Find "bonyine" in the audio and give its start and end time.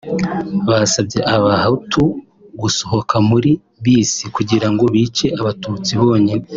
6.01-6.45